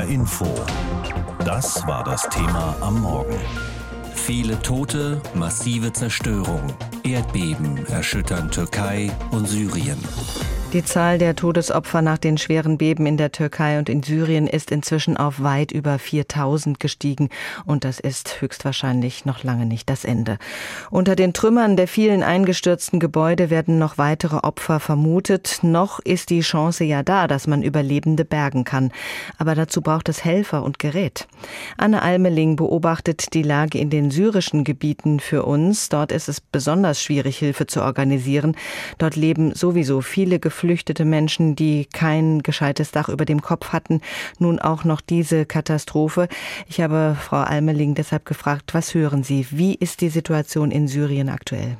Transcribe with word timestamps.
HR 0.00 0.08
Info. 0.08 0.46
Das 1.44 1.86
war 1.86 2.04
das 2.04 2.28
Thema 2.30 2.74
am 2.80 3.02
Morgen. 3.02 3.38
Viele 4.14 4.60
Tote, 4.62 5.20
massive 5.34 5.92
Zerstörung. 5.92 6.62
Erdbeben 7.02 7.86
erschüttern 7.86 8.50
Türkei 8.50 9.10
und 9.30 9.46
Syrien. 9.46 9.98
Die 10.72 10.84
Zahl 10.84 11.18
der 11.18 11.34
Todesopfer 11.34 12.00
nach 12.00 12.18
den 12.18 12.38
schweren 12.38 12.78
Beben 12.78 13.04
in 13.04 13.16
der 13.16 13.32
Türkei 13.32 13.80
und 13.80 13.88
in 13.88 14.04
Syrien 14.04 14.46
ist 14.46 14.70
inzwischen 14.70 15.16
auf 15.16 15.42
weit 15.42 15.72
über 15.72 15.98
4000 15.98 16.78
gestiegen 16.78 17.28
und 17.66 17.82
das 17.82 17.98
ist 17.98 18.40
höchstwahrscheinlich 18.40 19.24
noch 19.24 19.42
lange 19.42 19.66
nicht 19.66 19.90
das 19.90 20.04
Ende. 20.04 20.38
Unter 20.88 21.16
den 21.16 21.32
Trümmern 21.32 21.76
der 21.76 21.88
vielen 21.88 22.22
eingestürzten 22.22 23.00
Gebäude 23.00 23.50
werden 23.50 23.80
noch 23.80 23.98
weitere 23.98 24.36
Opfer 24.36 24.78
vermutet. 24.78 25.58
Noch 25.62 25.98
ist 25.98 26.30
die 26.30 26.38
Chance 26.38 26.84
ja 26.84 27.02
da, 27.02 27.26
dass 27.26 27.48
man 27.48 27.64
Überlebende 27.64 28.24
bergen 28.24 28.62
kann. 28.62 28.92
Aber 29.38 29.56
dazu 29.56 29.80
braucht 29.80 30.08
es 30.08 30.24
Helfer 30.24 30.62
und 30.62 30.78
Gerät. 30.78 31.26
Anne 31.78 32.00
Almeling 32.00 32.54
beobachtet 32.54 33.34
die 33.34 33.42
Lage 33.42 33.76
in 33.76 33.90
den 33.90 34.12
syrischen 34.12 34.62
Gebieten 34.62 35.18
für 35.18 35.42
uns. 35.42 35.88
Dort 35.88 36.12
ist 36.12 36.28
es 36.28 36.40
besonders 36.40 37.02
schwierig, 37.02 37.38
Hilfe 37.38 37.66
zu 37.66 37.82
organisieren. 37.82 38.54
Dort 38.98 39.16
leben 39.16 39.52
sowieso 39.52 40.00
viele 40.00 40.38
geflüchtete 40.38 40.59
Menschen, 41.04 41.56
die 41.56 41.86
kein 41.86 42.42
gescheites 42.42 42.90
Dach 42.90 43.08
über 43.08 43.24
dem 43.24 43.42
Kopf 43.42 43.72
hatten, 43.72 44.00
nun 44.38 44.58
auch 44.58 44.84
noch 44.84 45.00
diese 45.00 45.46
Katastrophe. 45.46 46.28
Ich 46.66 46.80
habe 46.80 47.16
Frau 47.20 47.38
Almeling 47.38 47.94
deshalb 47.94 48.24
gefragt, 48.24 48.74
was 48.74 48.94
hören 48.94 49.22
Sie? 49.22 49.46
Wie 49.50 49.74
ist 49.74 50.00
die 50.00 50.08
Situation 50.08 50.70
in 50.70 50.88
Syrien 50.88 51.28
aktuell? 51.28 51.78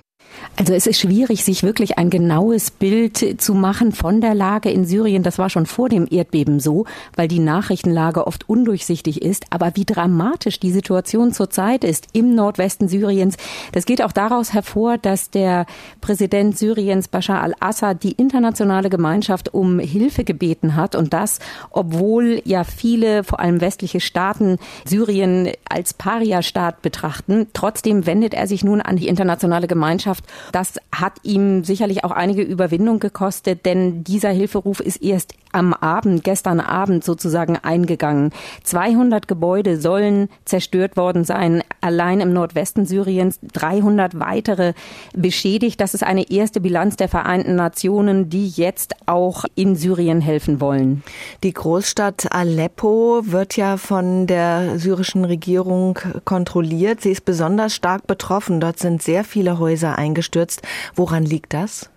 Also 0.57 0.75
es 0.75 0.87
ist 0.87 1.01
schwierig, 1.01 1.45
sich 1.45 1.63
wirklich 1.63 1.99
ein 1.99 2.11
genaues 2.11 2.71
Bild 2.71 3.41
zu 3.41 3.55
machen 3.55 3.93
von 3.93 4.21
der 4.21 4.35
Lage 4.35 4.71
in 4.71 4.85
Syrien. 4.85 5.23
Das 5.23 5.39
war 5.39 5.49
schon 5.49 5.65
vor 5.67 5.89
dem 5.89 6.07
Erdbeben 6.11 6.61
so, 6.61 6.85
weil 7.17 7.29
die 7.29 7.39
Nachrichtenlage 7.39 8.27
oft 8.27 8.49
undurchsichtig 8.49 9.23
ist. 9.23 9.47
Aber 9.51 9.73
wie 9.75 9.85
dramatisch 9.85 10.61
die 10.61 10.71
Situation 10.71 11.33
zurzeit 11.33 11.83
ist 11.83 12.09
im 12.13 12.35
Nordwesten 12.35 12.89
Syriens, 12.89 13.37
das 13.73 13.87
geht 13.87 14.03
auch 14.03 14.13
daraus 14.13 14.53
hervor, 14.53 14.99
dass 14.99 15.31
der 15.31 15.67
Präsident 16.01 16.59
Syriens 16.59 17.09
Bashar 17.09 17.43
al-Assad 17.43 18.03
die 18.03 18.13
internationale 18.13 18.91
Gemeinschaft 18.91 19.55
um 19.55 19.79
Hilfe 19.79 20.25
gebeten 20.25 20.77
hat. 20.77 20.95
Und 20.95 21.15
das, 21.15 21.39
obwohl 21.71 22.43
ja 22.45 22.65
viele, 22.65 23.25
vor 23.25 23.41
allem 23.41 23.61
westliche 23.63 24.01
Staaten, 24.01 24.59
Syrien 24.85 25.51
als 25.69 25.95
Paria-Staat 25.95 26.83
betrachten. 26.83 27.47
Trotzdem 27.55 28.05
wendet 28.05 28.35
er 28.35 28.47
sich 28.47 28.63
nun 28.63 28.83
an 28.83 28.97
die 28.97 29.09
internationale 29.09 29.67
Gemeinschaft 29.67 30.10
Gesellschaft. 30.11 30.25
Das 30.53 30.79
hat 30.93 31.15
ihm 31.23 31.65
sicherlich 31.65 32.05
auch 32.05 32.11
einige 32.11 32.43
Überwindung 32.43 32.99
gekostet, 32.99 33.65
denn 33.65 34.05
dieser 34.05 34.31
Hilferuf 34.31 34.81
ist 34.81 35.03
erst 35.03 35.35
am 35.53 35.73
Abend, 35.75 36.23
gestern 36.23 36.61
Abend 36.61 37.03
sozusagen 37.05 37.57
eingegangen. 37.57 38.31
200 38.65 39.27
Gebäude 39.27 39.81
sollen 39.81 40.29
zerstört 40.45 40.97
worden 40.97 41.25
sein, 41.25 41.63
allein 41.81 42.21
im 42.21 42.33
Nordwesten 42.33 42.87
Syriens, 42.87 43.41
300 43.53 44.19
weitere 44.21 44.75
beschädigt. 45.15 45.81
Das 45.81 45.95
ist 45.95 46.05
eine 46.05 46.31
erste 46.31 46.61
Bilanz 46.61 46.97
der 46.97 47.09
Vereinten 47.09 47.57
Nationen, 47.57 48.29
die 48.31 48.49
jetzt 48.49 48.95
auch 49.07 49.45
in 49.55 49.75
Syrien 49.75 50.21
helfen 50.21 50.61
wollen. 50.61 51.03
Die 51.43 51.53
Großstadt 51.53 52.33
Aleppo 52.33 53.23
wird 53.25 53.57
ja 53.57 53.77
von 53.77 54.27
der 54.27 54.79
syrischen 54.79 55.25
Regierung 55.25 55.99
kontrolliert. 56.25 57.01
Sie 57.01 57.11
ist 57.11 57.25
besonders 57.25 57.75
stark 57.75 58.07
betroffen. 58.07 58.61
Dort 58.61 58.79
sind 58.79 59.03
sehr 59.03 59.25
viele 59.25 59.59
Häuser 59.59 59.99
eingestürzt. 60.01 60.63
Woran 60.95 61.25
liegt 61.25 61.53
das? 61.55 61.91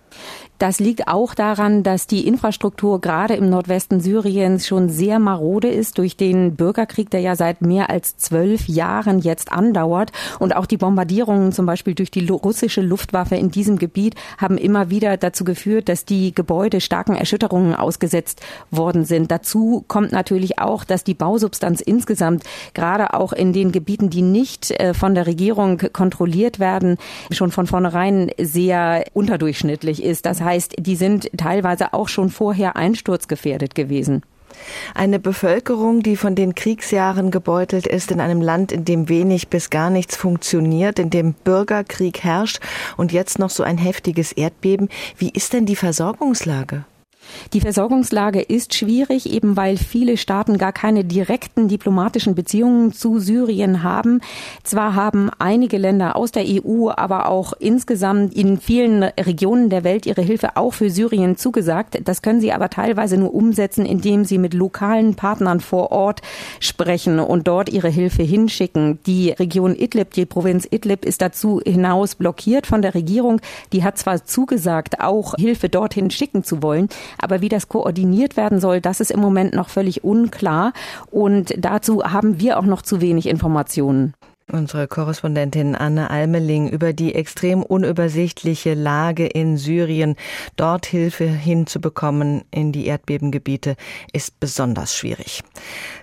Das 0.64 0.80
liegt 0.80 1.10
auch 1.10 1.36
daran, 1.36 1.84
dass 1.84 2.08
die 2.08 2.26
Infrastruktur 2.26 3.02
gerade 3.02 3.34
im 3.34 3.50
Nordwesten 3.50 4.00
Syriens 4.00 4.66
schon 4.66 4.88
sehr 4.88 5.20
marode 5.20 5.68
ist 5.68 5.98
durch 5.98 6.16
den 6.16 6.56
Bürgerkrieg, 6.56 7.10
der 7.10 7.20
ja 7.20 7.36
seit 7.36 7.62
mehr 7.62 7.90
als 7.90 8.16
zwölf 8.16 8.70
Jahren 8.70 9.20
jetzt 9.20 9.52
andauert. 9.52 10.14
Und 10.40 10.56
auch 10.56 10.66
die 10.66 10.78
Bombardierungen 10.78 11.52
zum 11.52 11.66
Beispiel 11.66 11.96
durch 11.96 12.12
die 12.12 12.26
russische 12.30 12.80
Luftwaffe 12.80 13.36
in 13.36 13.52
diesem 13.52 13.78
Gebiet 13.78 14.16
haben 14.38 14.58
immer 14.58 14.90
wieder 14.90 15.18
dazu 15.18 15.44
geführt, 15.44 15.90
dass 15.90 16.06
die 16.06 16.34
Gebäude 16.34 16.80
starken 16.80 17.18
Erschütterungen 17.18 17.76
ausgesetzt 17.76 18.40
worden 18.72 19.04
sind. 19.04 19.32
Dazu 19.32 19.84
kommt 19.90 20.14
natürlich 20.14 20.60
auch, 20.60 20.86
dass 20.86 21.04
die 21.04 21.14
Bausubstanz 21.14 21.82
insgesamt 21.82 22.46
gerade 22.74 23.14
auch 23.14 23.34
in 23.34 23.52
den 23.52 23.74
Gebieten, 23.74 24.10
die 24.10 24.22
nicht 24.22 24.72
äh, 24.72 24.94
von 24.94 25.14
der 25.14 25.28
Regierung 25.28 25.78
kontrolliert 25.92 26.60
werden, 26.60 26.96
schon 27.32 27.52
von 27.52 27.68
vornherein 27.68 28.32
sehr 28.40 29.04
unterdurchschnittlich 29.14 30.02
ist. 30.02 30.26
Das 30.26 30.40
heißt, 30.40 30.53
heißt, 30.54 30.76
die 30.78 30.96
sind 30.96 31.30
teilweise 31.36 31.94
auch 31.94 32.08
schon 32.08 32.30
vorher 32.30 32.76
einsturzgefährdet 32.76 33.74
gewesen. 33.74 34.22
Eine 34.94 35.20
Bevölkerung, 35.20 36.04
die 36.04 36.16
von 36.16 36.36
den 36.36 36.54
Kriegsjahren 36.54 37.32
gebeutelt 37.32 37.88
ist, 37.88 38.12
in 38.12 38.22
einem 38.22 38.40
Land, 38.40 38.72
in 38.72 38.86
dem 38.86 39.10
wenig 39.10 39.48
bis 39.48 39.72
gar 39.72 39.90
nichts 39.90 40.16
funktioniert, 40.16 41.00
in 41.00 41.10
dem 41.10 41.34
Bürgerkrieg 41.34 42.24
herrscht 42.24 42.60
und 42.96 43.12
jetzt 43.12 43.40
noch 43.40 43.50
so 43.50 43.64
ein 43.64 43.80
heftiges 43.80 44.32
Erdbeben. 44.32 44.90
Wie 45.18 45.32
ist 45.32 45.54
denn 45.54 45.66
die 45.66 45.76
Versorgungslage? 45.76 46.86
Die 47.54 47.62
Versorgungslage 47.62 48.42
ist 48.42 48.74
schwierig, 48.74 49.32
eben 49.32 49.56
weil 49.58 49.78
viele 49.78 50.18
Staaten 50.18 50.58
gar 50.58 50.72
keine 50.72 51.04
direkten 51.04 51.68
diplomatischen 51.68 52.36
Beziehungen 52.36 52.94
zu 52.94 53.20
Syrien 53.20 53.84
haben. 53.84 54.22
Zwar 54.64 54.96
haben 54.96 55.30
einige 55.40 55.78
Länder 55.78 56.16
aus 56.16 56.32
der 56.32 56.46
EU, 56.46 56.90
aber 56.90 57.30
auch 57.30 57.54
insgesamt 57.54 58.34
in 58.34 58.60
vielen 58.60 59.04
Regionen 59.04 59.70
der 59.70 59.84
Welt 59.84 60.06
ihre 60.06 60.22
Hilfe 60.22 60.58
auch 60.58 60.74
für 60.74 60.90
Syrien 60.90 61.38
zugesagt. 61.38 62.00
Das 62.06 62.22
können 62.22 62.42
sie 62.42 62.52
aber 62.52 62.70
teilweise 62.70 63.18
nur 63.18 63.34
umsetzen, 63.34 63.86
indem 63.86 64.26
sie 64.26 64.38
mit 64.38 64.54
lokalen 64.54 65.16
Partnern 65.16 65.60
vor 65.60 65.92
Ort 65.92 66.22
sprechen 66.60 67.20
und 67.20 67.48
dort 67.48 67.70
ihre 67.70 67.90
Hilfe 67.90 68.24
hinschicken. 68.24 69.00
Die 69.06 69.32
Region 69.32 69.76
Idlib, 69.76 70.12
die 70.14 70.26
Provinz 70.26 70.68
Idlib 70.70 71.06
ist 71.06 71.22
dazu 71.22 71.62
hinaus 71.64 72.16
blockiert 72.16 72.68
von 72.68 72.82
der 72.82 72.96
Regierung. 72.96 73.42
Die 73.72 73.84
hat 73.84 73.98
zwar 73.98 74.26
zugesagt, 74.26 75.00
auch 75.00 75.36
Hilfe 75.36 75.70
dorthin 75.70 76.10
schicken 76.10 76.44
zu 76.44 76.62
wollen, 76.62 76.90
aber 77.18 77.42
wie 77.42 77.50
das 77.50 77.68
koordiniert 77.68 78.38
werden 78.38 78.60
soll, 78.60 78.82
das 78.82 79.00
ist 79.00 79.12
im 79.12 79.20
Moment 79.20 79.54
noch 79.54 79.70
völlig 79.70 80.04
unklar. 80.04 80.74
Und 81.12 81.54
dazu 81.58 82.04
haben 82.04 82.40
wir 82.40 82.60
auch 82.60 82.66
noch 82.66 82.82
zu 82.82 83.02
wenig 83.02 83.28
Informationen. 83.28 84.14
Unsere 84.54 84.88
Korrespondentin 84.88 85.74
Anne 85.74 86.12
Almeling 86.12 86.70
über 86.70 86.94
die 86.94 87.16
extrem 87.16 87.64
unübersichtliche 87.64 88.76
Lage 88.76 89.26
in 89.26 89.58
Syrien, 89.58 90.16
dort 90.58 90.86
Hilfe 90.86 91.26
hinzubekommen 91.26 92.44
in 92.52 92.72
die 92.72 92.86
Erdbebengebiete, 92.86 93.76
ist 94.12 94.40
besonders 94.40 94.96
schwierig. 94.96 95.42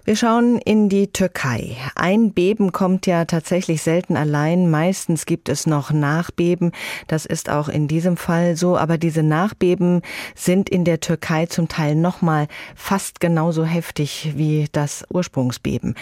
Wir 0.04 0.16
schauen 0.16 0.58
in 0.58 0.88
die 0.88 1.12
Türkei. 1.12 1.76
Ein 1.94 2.32
Beben 2.32 2.72
kommt 2.72 3.06
ja 3.06 3.24
tatsächlich 3.24 3.82
selten 3.82 4.16
allein. 4.16 4.68
Meistens 4.68 5.26
gibt 5.26 5.48
es 5.48 5.68
noch 5.68 5.92
Nachbeben. 5.92 6.72
Das 7.06 7.26
ist 7.26 7.50
auch 7.50 7.68
in 7.68 7.86
diesem 7.86 8.16
Fall 8.16 8.56
so. 8.56 8.76
Aber 8.76 8.98
diese 8.98 9.22
Nachbeben 9.22 10.02
sind 10.34 10.68
in 10.68 10.84
der 10.84 10.98
Türkei 10.98 11.46
zum 11.46 11.68
Teil 11.68 11.94
nochmal 11.94 12.48
fast 12.74 13.20
genauso 13.20 13.64
heftig 13.64 14.32
wie 14.34 14.66
das 14.72 15.04
Ursprungsbeben. 15.08 15.94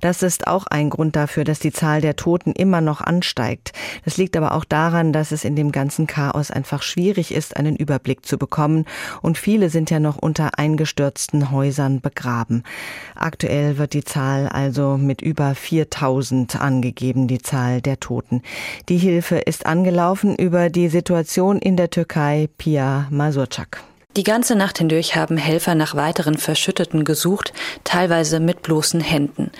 Das 0.00 0.22
ist 0.22 0.46
auch 0.46 0.68
ein 0.68 0.88
Grund 0.88 1.16
dafür, 1.16 1.42
dass 1.42 1.58
die 1.58 1.72
Zahl 1.72 1.95
der 2.00 2.16
Toten 2.16 2.52
immer 2.52 2.80
noch 2.80 3.00
ansteigt. 3.00 3.72
Das 4.04 4.16
liegt 4.16 4.36
aber 4.36 4.52
auch 4.52 4.64
daran, 4.64 5.12
dass 5.12 5.32
es 5.32 5.44
in 5.44 5.56
dem 5.56 5.72
ganzen 5.72 6.06
Chaos 6.06 6.50
einfach 6.50 6.82
schwierig 6.82 7.32
ist, 7.32 7.56
einen 7.56 7.76
Überblick 7.76 8.24
zu 8.26 8.38
bekommen. 8.38 8.84
Und 9.22 9.38
viele 9.38 9.70
sind 9.70 9.90
ja 9.90 10.00
noch 10.00 10.16
unter 10.16 10.58
eingestürzten 10.58 11.50
Häusern 11.50 12.00
begraben. 12.00 12.62
Aktuell 13.14 13.78
wird 13.78 13.92
die 13.92 14.04
Zahl 14.04 14.48
also 14.48 14.96
mit 14.96 15.22
über 15.22 15.54
4000 15.54 16.60
angegeben, 16.60 17.28
die 17.28 17.40
Zahl 17.40 17.80
der 17.80 18.00
Toten. 18.00 18.42
Die 18.88 18.98
Hilfe 18.98 19.36
ist 19.36 19.66
angelaufen 19.66 20.36
über 20.36 20.70
die 20.70 20.88
Situation 20.88 21.58
in 21.58 21.76
der 21.76 21.90
Türkei, 21.90 22.48
Pia 22.58 23.06
Masurczak. 23.10 23.82
Die 24.16 24.22
ganze 24.24 24.56
Nacht 24.56 24.78
hindurch 24.78 25.14
haben 25.14 25.36
Helfer 25.36 25.74
nach 25.74 25.94
weiteren 25.94 26.38
Verschütteten 26.38 27.04
gesucht, 27.04 27.52
teilweise 27.84 28.40
mit 28.40 28.62
bloßen 28.62 29.00
Händen. 29.02 29.50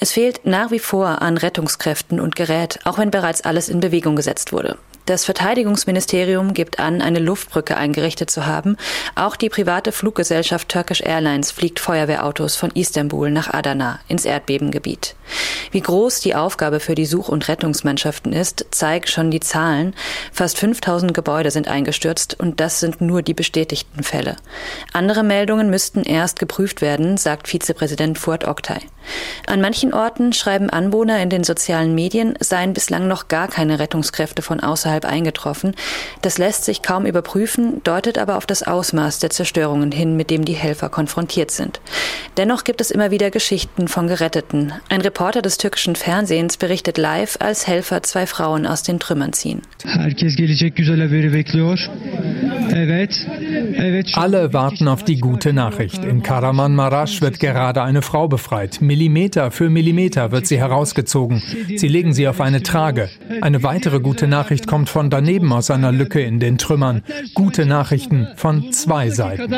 Es 0.00 0.12
fehlt 0.12 0.46
nach 0.46 0.70
wie 0.70 0.78
vor 0.78 1.20
an 1.20 1.36
Rettungskräften 1.36 2.18
und 2.18 2.34
Gerät, 2.34 2.78
auch 2.84 2.96
wenn 2.96 3.10
bereits 3.10 3.42
alles 3.42 3.68
in 3.68 3.80
Bewegung 3.80 4.16
gesetzt 4.16 4.52
wurde. 4.52 4.78
Das 5.06 5.24
Verteidigungsministerium 5.24 6.52
gibt 6.52 6.80
an, 6.80 7.00
eine 7.00 7.20
Luftbrücke 7.20 7.76
eingerichtet 7.76 8.28
zu 8.28 8.44
haben. 8.44 8.76
Auch 9.14 9.36
die 9.36 9.48
private 9.48 9.92
Fluggesellschaft 9.92 10.68
Turkish 10.68 11.00
Airlines 11.00 11.52
fliegt 11.52 11.78
Feuerwehrautos 11.78 12.56
von 12.56 12.72
Istanbul 12.72 13.30
nach 13.30 13.54
Adana 13.54 14.00
ins 14.08 14.24
Erdbebengebiet. 14.24 15.14
Wie 15.70 15.80
groß 15.80 16.18
die 16.20 16.34
Aufgabe 16.34 16.80
für 16.80 16.96
die 16.96 17.06
Such- 17.06 17.28
und 17.28 17.46
Rettungsmannschaften 17.46 18.32
ist, 18.32 18.66
zeigt 18.72 19.08
schon 19.08 19.30
die 19.30 19.38
Zahlen. 19.38 19.94
Fast 20.32 20.58
5000 20.58 21.14
Gebäude 21.14 21.52
sind 21.52 21.68
eingestürzt 21.68 22.38
und 22.40 22.58
das 22.58 22.80
sind 22.80 23.00
nur 23.00 23.22
die 23.22 23.34
bestätigten 23.34 24.02
Fälle. 24.02 24.34
Andere 24.92 25.22
Meldungen 25.22 25.70
müssten 25.70 26.02
erst 26.02 26.40
geprüft 26.40 26.80
werden, 26.80 27.16
sagt 27.16 27.46
Vizepräsident 27.46 28.18
Fuad 28.18 28.44
Oktay. 28.44 28.80
An 29.46 29.60
manchen 29.60 29.94
Orten 29.94 30.32
schreiben 30.32 30.70
Anwohner 30.70 31.22
in 31.22 31.30
den 31.30 31.44
sozialen 31.44 31.94
Medien, 31.94 32.34
seien 32.40 32.72
bislang 32.72 33.08
noch 33.08 33.28
gar 33.28 33.48
keine 33.48 33.78
Rettungskräfte 33.78 34.42
von 34.42 34.60
außerhalb 34.60 35.04
eingetroffen. 35.04 35.74
Das 36.22 36.38
lässt 36.38 36.64
sich 36.64 36.82
kaum 36.82 37.06
überprüfen, 37.06 37.82
deutet 37.84 38.18
aber 38.18 38.36
auf 38.36 38.46
das 38.46 38.62
Ausmaß 38.62 39.18
der 39.18 39.30
Zerstörungen 39.30 39.92
hin, 39.92 40.16
mit 40.16 40.30
dem 40.30 40.44
die 40.44 40.54
Helfer 40.54 40.88
konfrontiert 40.88 41.50
sind. 41.50 41.80
Dennoch 42.36 42.64
gibt 42.64 42.80
es 42.80 42.90
immer 42.90 43.10
wieder 43.10 43.30
Geschichten 43.30 43.88
von 43.88 44.08
Geretteten. 44.08 44.72
Ein 44.88 45.00
Reporter 45.00 45.42
des 45.42 45.58
türkischen 45.58 45.96
Fernsehens 45.96 46.56
berichtet 46.56 46.98
live, 46.98 47.36
als 47.40 47.66
Helfer 47.66 48.02
zwei 48.02 48.26
Frauen 48.26 48.66
aus 48.66 48.82
den 48.82 49.00
Trümmern 49.00 49.32
ziehen. 49.32 49.62
Alle 54.14 54.52
warten 54.52 54.88
auf 54.88 55.04
die 55.04 55.18
gute 55.18 55.52
Nachricht. 55.52 56.04
In 56.04 56.22
Karaman-Marasch 56.22 57.22
wird 57.22 57.40
gerade 57.40 57.82
eine 57.82 58.02
Frau 58.02 58.28
befreit. 58.28 58.80
Millimeter 58.96 59.50
für 59.50 59.68
Millimeter 59.68 60.32
wird 60.32 60.46
sie 60.46 60.56
herausgezogen. 60.56 61.42
Sie 61.76 61.86
legen 61.86 62.14
sie 62.14 62.28
auf 62.28 62.40
eine 62.40 62.62
Trage. 62.62 63.10
Eine 63.42 63.62
weitere 63.62 64.00
gute 64.00 64.26
Nachricht 64.26 64.66
kommt 64.66 64.88
von 64.88 65.10
daneben 65.10 65.52
aus 65.52 65.70
einer 65.70 65.92
Lücke 65.92 66.22
in 66.22 66.40
den 66.40 66.56
Trümmern. 66.56 67.02
Gute 67.34 67.66
Nachrichten 67.66 68.26
von 68.36 68.72
zwei 68.72 69.10
Seiten. 69.10 69.52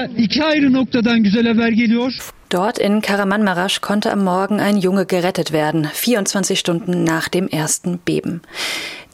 Dort 2.49 2.79
in 2.79 3.03
Karamanmaraş 3.03 3.81
konnte 3.81 4.11
am 4.11 4.25
Morgen 4.25 4.59
ein 4.59 4.79
Junge 4.79 5.07
gerettet 5.07 5.53
werden, 5.53 5.87
24 5.93 6.59
Stunden 6.59 7.05
nach 7.05 7.29
dem 7.29 7.47
ersten 7.47 7.99
Beben. 7.99 8.41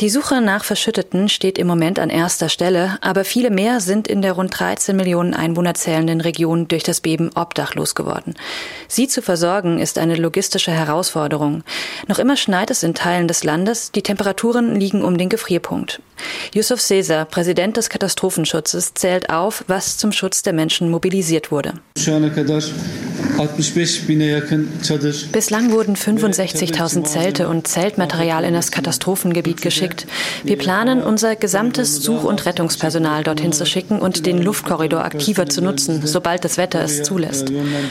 Die 0.00 0.11
Suche 0.11 0.41
nach 0.41 0.64
Verschütteten 0.64 1.29
steht 1.29 1.56
im 1.56 1.69
Moment 1.69 2.00
an 2.00 2.11
erster 2.11 2.49
Stelle, 2.49 2.99
aber 3.00 3.25
viele 3.25 3.50
mehr 3.50 3.79
sind 3.79 4.08
in 4.08 4.23
der 4.23 4.32
rund 4.32 4.58
13 4.58 4.96
Millionen 4.96 5.35
Einwohner 5.35 5.75
zählenden 5.75 6.20
Region 6.20 6.67
durch 6.67 6.82
das 6.82 7.00
Beben 7.00 7.31
obdachlos 7.37 7.94
geworden. 7.94 8.35
Sie 8.88 9.06
zu 9.06 9.23
versorgen 9.23 9.79
ist 9.79 9.99
eine 9.99 10.17
logistische 10.17 10.73
Herausforderung. 10.73 11.62
Noch 12.08 12.19
immer 12.19 12.37
schneit 12.37 12.73
es 12.73 12.82
in 12.82 12.94
Teilen 12.94 13.29
des 13.29 13.44
Landes, 13.44 13.93
die 13.93 14.02
Temperaturen 14.02 14.75
liegen 14.75 15.05
um 15.05 15.17
den 15.17 15.29
Gefrierpunkt. 15.29 16.00
Yusuf 16.52 16.81
Seser, 16.81 17.25
Präsident 17.25 17.76
des 17.76 17.88
Katastrophenschutzes, 17.88 18.94
zählt 18.94 19.31
auf, 19.31 19.64
was 19.69 19.96
zum 19.96 20.11
Schutz 20.11 20.43
der 20.43 20.55
Menschen 20.55 20.91
mobilisiert 20.91 21.52
wurde. 21.52 21.75
Bislang 25.32 25.73
wurden 25.73 25.96
65.000 25.96 27.05
Zelte 27.05 27.49
und 27.49 27.67
Zeltmaterial 27.67 28.44
in 28.44 28.55
das 28.55 28.70
Katastrophengebiet 28.70 29.62
geschickt. 29.62 29.83
Wir 30.42 30.56
planen, 30.56 31.02
unser 31.02 31.36
gesamtes 31.36 32.02
Such- 32.02 32.25
und 32.25 32.46
Rettungspersonal 32.46 33.25
dorthin 33.25 33.52
zu 33.52 33.66
schicken 33.66 33.98
und 33.98 34.26
den 34.26 34.42
Luftkorridor 34.42 35.04
aktiver 35.04 35.46
zu 35.46 35.62
nutzen, 35.62 36.00
sobald 36.04 36.44
das 36.44 36.56
Wetter 36.56 36.82
es 36.82 37.02
zulässt. 37.02 37.50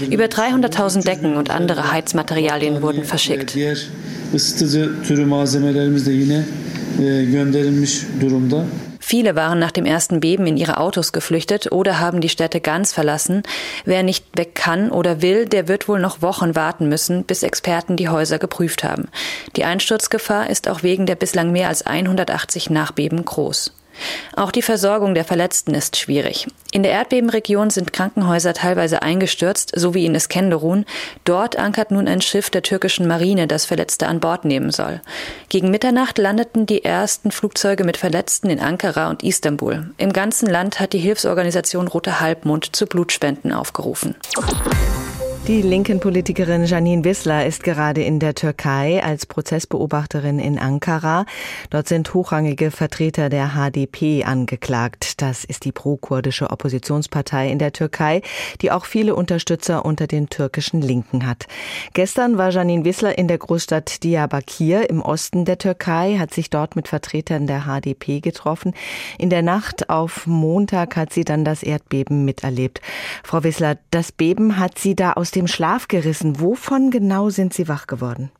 Über 0.09 0.25
300.000 0.25 1.03
Decken 1.03 1.35
und 1.35 1.49
andere 1.49 1.91
Heizmaterialien 1.91 2.81
wurden 2.81 3.03
verschickt. 3.03 3.55
Viele 9.05 9.35
waren 9.35 9.59
nach 9.59 9.71
dem 9.71 9.85
ersten 9.85 10.21
Beben 10.21 10.47
in 10.47 10.55
ihre 10.55 10.77
Autos 10.77 11.11
geflüchtet 11.11 11.73
oder 11.73 11.99
haben 11.99 12.21
die 12.21 12.29
Städte 12.29 12.61
ganz 12.61 12.93
verlassen. 12.93 13.43
Wer 13.83 14.01
nicht 14.01 14.25
weg 14.37 14.55
kann 14.55 14.91
oder 14.91 15.21
will, 15.21 15.45
der 15.45 15.67
wird 15.67 15.89
wohl 15.89 15.99
noch 15.99 16.21
Wochen 16.21 16.55
warten 16.55 16.87
müssen, 16.87 17.25
bis 17.25 17.43
Experten 17.43 17.97
die 17.97 18.07
Häuser 18.07 18.39
geprüft 18.39 18.85
haben. 18.85 19.09
Die 19.57 19.65
Einsturzgefahr 19.65 20.49
ist 20.49 20.69
auch 20.69 20.83
wegen 20.83 21.05
der 21.05 21.15
bislang 21.15 21.51
mehr 21.51 21.67
als 21.67 21.85
180 21.85 22.69
Nachbeben 22.69 23.25
groß. 23.25 23.73
Auch 24.35 24.51
die 24.51 24.61
Versorgung 24.61 25.13
der 25.15 25.25
Verletzten 25.25 25.73
ist 25.73 25.97
schwierig. 25.97 26.47
In 26.71 26.83
der 26.83 26.91
Erdbebenregion 26.91 27.69
sind 27.69 27.93
Krankenhäuser 27.93 28.53
teilweise 28.53 29.01
eingestürzt, 29.01 29.71
so 29.75 29.93
wie 29.93 30.05
in 30.05 30.15
Iskenderun. 30.15 30.85
Dort 31.23 31.57
ankert 31.57 31.91
nun 31.91 32.07
ein 32.07 32.21
Schiff 32.21 32.49
der 32.49 32.63
türkischen 32.63 33.07
Marine, 33.07 33.47
das 33.47 33.65
Verletzte 33.65 34.07
an 34.07 34.19
Bord 34.19 34.45
nehmen 34.45 34.71
soll. 34.71 35.01
Gegen 35.49 35.69
Mitternacht 35.69 36.17
landeten 36.17 36.65
die 36.65 36.83
ersten 36.83 37.31
Flugzeuge 37.31 37.83
mit 37.83 37.97
Verletzten 37.97 38.49
in 38.49 38.59
Ankara 38.59 39.09
und 39.09 39.23
Istanbul. 39.23 39.91
Im 39.97 40.13
ganzen 40.13 40.49
Land 40.49 40.79
hat 40.79 40.93
die 40.93 40.99
Hilfsorganisation 40.99 41.87
Rote 41.87 42.19
Halbmond 42.19 42.75
zu 42.75 42.87
Blutspenden 42.87 43.53
aufgerufen. 43.53 44.15
Die 45.45 45.61
linken 45.61 45.99
Politikerin 45.99 46.63
Janine 46.63 47.03
Wissler 47.03 47.45
ist 47.45 47.63
gerade 47.63 48.01
in 48.01 48.19
der 48.19 48.33
Türkei 48.33 49.03
als 49.03 49.25
Prozessbeobachterin 49.25 50.39
in 50.39 50.57
Ankara. 50.57 51.25
Dort 51.69 51.89
sind 51.89 52.13
hochrangige 52.13 52.71
Vertreter 52.71 53.27
der 53.27 53.49
HDP 53.49 54.23
angeklagt. 54.23 55.21
Das 55.21 55.43
ist 55.43 55.65
die 55.65 55.73
pro-kurdische 55.73 56.49
Oppositionspartei 56.49 57.49
in 57.49 57.59
der 57.59 57.73
Türkei, 57.73 58.21
die 58.61 58.71
auch 58.71 58.85
viele 58.85 59.15
Unterstützer 59.15 59.83
unter 59.83 60.07
den 60.07 60.29
türkischen 60.29 60.81
Linken 60.81 61.27
hat. 61.27 61.47
Gestern 61.93 62.37
war 62.37 62.51
Janine 62.51 62.85
Wissler 62.85 63.17
in 63.17 63.27
der 63.27 63.37
Großstadt 63.37 64.01
Diyarbakir 64.03 64.89
im 64.89 65.01
Osten 65.01 65.43
der 65.43 65.57
Türkei, 65.57 66.15
hat 66.19 66.33
sich 66.33 66.51
dort 66.51 66.77
mit 66.77 66.87
Vertretern 66.87 67.47
der 67.47 67.65
HDP 67.65 68.21
getroffen. 68.21 68.73
In 69.17 69.29
der 69.29 69.41
Nacht 69.41 69.89
auf 69.89 70.25
Montag 70.25 70.95
hat 70.95 71.11
sie 71.11 71.25
dann 71.25 71.43
das 71.43 71.63
Erdbeben 71.63 72.23
miterlebt. 72.23 72.79
Frau 73.25 73.43
Wissler, 73.43 73.77
das 73.91 74.13
Beben 74.13 74.57
hat 74.57 74.79
sie 74.79 74.95
da 74.95 75.11
aus 75.11 75.32
dem 75.35 75.47
Schlaf 75.47 75.87
gerissen. 75.87 76.39
Wovon 76.39 76.91
genau 76.91 77.29
sind 77.29 77.53
Sie 77.53 77.67
wach 77.67 77.87
geworden? 77.87 78.31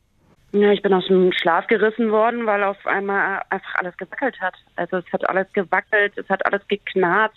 Ja, 0.52 0.70
ich 0.70 0.82
bin 0.82 0.92
aus 0.94 1.06
dem 1.08 1.32
Schlaf 1.32 1.66
gerissen 1.66 2.12
worden, 2.12 2.46
weil 2.46 2.62
auf 2.62 2.86
einmal 2.86 3.42
einfach 3.50 3.74
alles 3.74 3.96
gewackelt 3.96 4.40
hat. 4.40 4.54
Also 4.76 4.98
es 4.98 5.12
hat 5.12 5.28
alles 5.28 5.52
gewackelt, 5.52 6.16
es 6.16 6.28
hat 6.28 6.46
alles 6.46 6.62
geknarrt. 6.68 7.32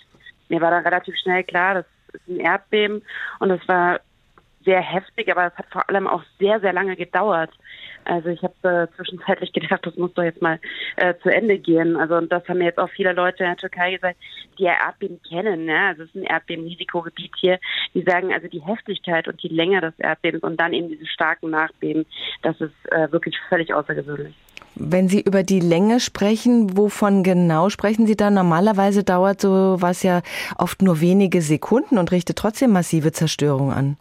Mir 0.49 0.61
war 0.61 0.69
dann 0.69 0.83
relativ 0.83 1.15
schnell 1.17 1.43
klar, 1.43 1.73
das 1.73 1.85
ist 2.13 2.27
ein 2.27 2.39
Erdbeben 2.39 3.01
und 3.39 3.49
es 3.49 3.67
war 3.67 3.99
sehr 4.65 4.81
heftig, 4.81 5.31
aber 5.31 5.47
es 5.47 5.55
hat 5.55 5.65
vor 5.71 5.89
allem 5.89 6.07
auch 6.07 6.21
sehr, 6.37 6.59
sehr 6.59 6.73
lange 6.73 6.95
gedauert. 6.95 7.51
Also 8.07 8.29
ich 8.29 8.41
habe 8.41 8.55
äh, 8.63 8.95
zwischenzeitlich 8.95 9.51
gedacht, 9.53 9.85
das 9.85 9.95
muss 9.97 10.13
doch 10.13 10.23
jetzt 10.23 10.41
mal 10.41 10.59
äh, 10.95 11.13
zu 11.21 11.29
Ende 11.29 11.59
gehen. 11.59 11.97
Also 11.97 12.15
und 12.15 12.31
das 12.31 12.47
haben 12.47 12.59
mir 12.59 12.65
jetzt 12.65 12.79
auch 12.79 12.89
viele 12.89 13.13
Leute 13.13 13.43
in 13.43 13.49
der 13.49 13.57
Türkei 13.57 13.95
gesagt, 13.95 14.17
die 14.57 14.63
ja 14.63 14.73
Erdbeben 14.85 15.19
kennen. 15.21 15.65
Ne? 15.65 15.77
Also 15.89 16.03
es 16.03 16.09
ist 16.09 16.15
ein 16.15 16.23
Erdbebenrisikogebiet 16.23 17.33
hier. 17.39 17.59
Die 17.93 18.03
sagen 18.03 18.33
also 18.33 18.47
die 18.47 18.61
Heftigkeit 18.61 19.27
und 19.27 19.43
die 19.43 19.49
Länge 19.49 19.81
des 19.81 19.93
Erdbebens 19.99 20.43
und 20.43 20.57
dann 20.57 20.73
eben 20.73 20.89
diese 20.89 21.05
starken 21.05 21.49
Nachbeben, 21.49 22.05
das 22.43 22.59
ist 22.61 22.73
äh, 22.91 23.11
wirklich 23.11 23.37
völlig 23.49 23.73
außergewöhnlich. 23.73 24.35
Wenn 24.75 25.09
Sie 25.09 25.21
über 25.21 25.43
die 25.43 25.59
Länge 25.59 25.99
sprechen, 25.99 26.77
wovon 26.77 27.23
genau 27.23 27.69
sprechen 27.69 28.05
Sie 28.05 28.15
da? 28.15 28.29
Normalerweise 28.29 29.03
dauert 29.03 29.41
so 29.41 29.77
was 29.79 30.03
ja 30.03 30.21
oft 30.57 30.81
nur 30.81 31.01
wenige 31.01 31.41
Sekunden 31.41 31.97
und 31.97 32.11
richtet 32.11 32.37
trotzdem 32.37 32.71
massive 32.71 33.11
Zerstörung 33.11 33.71
an. 33.71 33.97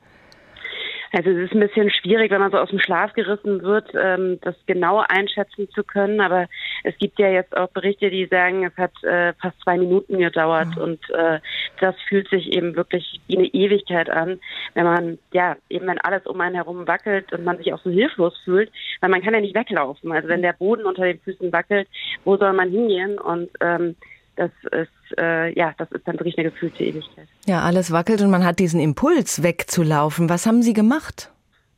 Also 1.12 1.30
es 1.30 1.50
ist 1.50 1.54
ein 1.54 1.60
bisschen 1.60 1.90
schwierig, 1.90 2.30
wenn 2.30 2.40
man 2.40 2.50
so 2.50 2.58
aus 2.58 2.70
dem 2.70 2.78
Schlaf 2.78 3.12
gerissen 3.12 3.62
wird, 3.62 3.88
ähm, 3.94 4.38
das 4.42 4.54
genau 4.66 5.02
einschätzen 5.08 5.68
zu 5.70 5.84
können. 5.84 6.20
Aber 6.20 6.46
es 6.84 6.96
gibt 6.98 7.18
ja 7.18 7.28
jetzt 7.28 7.56
auch 7.56 7.68
Berichte, 7.68 8.10
die 8.10 8.26
sagen, 8.26 8.64
es 8.64 8.76
hat 8.76 8.92
äh, 9.04 9.32
fast 9.40 9.60
zwei 9.62 9.78
Minuten 9.78 10.18
gedauert. 10.18 10.76
Mhm. 10.76 10.82
Und 10.82 11.10
äh, 11.10 11.40
das 11.80 11.94
fühlt 12.08 12.28
sich 12.28 12.52
eben 12.52 12.76
wirklich 12.76 13.20
wie 13.28 13.38
eine 13.38 13.46
Ewigkeit 13.46 14.10
an, 14.10 14.40
wenn 14.74 14.84
man, 14.84 15.18
ja, 15.32 15.56
eben 15.68 15.86
wenn 15.86 16.00
alles 16.00 16.26
um 16.26 16.40
einen 16.40 16.54
herum 16.54 16.86
wackelt 16.86 17.32
und 17.32 17.44
man 17.44 17.58
sich 17.58 17.72
auch 17.72 17.82
so 17.82 17.90
hilflos 17.90 18.36
fühlt, 18.44 18.70
weil 19.00 19.10
man 19.10 19.22
kann 19.22 19.34
ja 19.34 19.40
nicht 19.40 19.54
weglaufen. 19.54 20.12
Also 20.12 20.28
wenn 20.28 20.42
der 20.42 20.52
Boden 20.52 20.84
unter 20.84 21.04
den 21.04 21.20
Füßen 21.20 21.52
wackelt, 21.52 21.88
wo 22.24 22.36
soll 22.36 22.52
man 22.52 22.70
hingehen? 22.70 23.18
Und 23.18 23.50
ähm, 23.60 23.96
das 24.36 24.50
ist 24.70 25.18
äh, 25.18 25.52
ja, 25.58 25.74
das 25.78 25.90
ist 25.92 26.06
dann 26.06 26.14
wirklich 26.14 26.38
eine 26.38 26.50
gefühlte 26.50 26.84
Ewigkeit. 26.84 27.28
Ja, 27.46 27.62
alles 27.62 27.90
wackelt 27.90 28.22
und 28.22 28.30
man 28.30 28.44
hat 28.44 28.58
diesen 28.58 28.80
Impuls 28.80 29.42
wegzulaufen. 29.42 30.28
Was 30.28 30.46
haben 30.46 30.62
Sie 30.62 30.72
gemacht? 30.72 31.32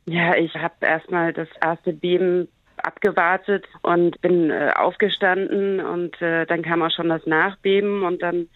Ja, 0.05 0.35
ich 0.35 0.55
habe 0.55 0.73
erstmal 0.81 1.33
das 1.33 1.47
erste 1.61 1.93
Beben 1.93 2.47
abgewartet 2.83 3.65
und 3.81 4.19
bin 4.21 4.49
äh, 4.49 4.71
aufgestanden 4.75 5.79
und 5.79 6.21
äh, 6.21 6.45
dann 6.45 6.63
kam 6.63 6.81
auch 6.81 6.91
schon 6.91 7.09
das 7.09 7.25
Nachbeben 7.25 8.03
und 8.03 8.21
dann 8.21 8.47